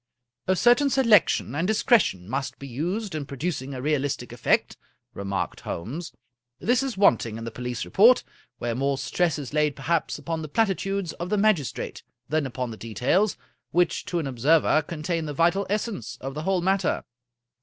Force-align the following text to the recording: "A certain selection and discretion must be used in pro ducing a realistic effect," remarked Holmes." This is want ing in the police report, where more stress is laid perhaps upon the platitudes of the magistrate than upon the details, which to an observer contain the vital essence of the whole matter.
"A 0.47 0.55
certain 0.55 0.89
selection 0.89 1.53
and 1.53 1.67
discretion 1.67 2.27
must 2.27 2.57
be 2.57 2.67
used 2.67 3.13
in 3.13 3.27
pro 3.27 3.37
ducing 3.37 3.75
a 3.75 3.83
realistic 3.83 4.31
effect," 4.33 4.75
remarked 5.13 5.59
Holmes." 5.59 6.11
This 6.69 6.81
is 6.81 6.97
want 6.97 7.23
ing 7.27 7.37
in 7.37 7.43
the 7.43 7.51
police 7.51 7.85
report, 7.85 8.23
where 8.57 8.73
more 8.73 8.97
stress 8.97 9.37
is 9.37 9.53
laid 9.53 9.75
perhaps 9.75 10.17
upon 10.17 10.41
the 10.41 10.47
platitudes 10.49 11.13
of 11.19 11.29
the 11.29 11.37
magistrate 11.37 12.01
than 12.27 12.47
upon 12.47 12.71
the 12.71 12.77
details, 12.77 13.37
which 13.69 14.03
to 14.05 14.17
an 14.17 14.25
observer 14.25 14.81
contain 14.81 15.27
the 15.27 15.33
vital 15.35 15.67
essence 15.69 16.17
of 16.19 16.33
the 16.33 16.41
whole 16.41 16.61
matter. 16.61 17.03